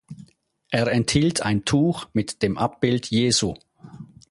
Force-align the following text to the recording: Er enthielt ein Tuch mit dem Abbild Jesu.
Er 0.71 0.87
enthielt 0.91 1.43
ein 1.43 1.63
Tuch 1.63 2.07
mit 2.13 2.41
dem 2.41 2.57
Abbild 2.57 3.11
Jesu. 3.11 3.53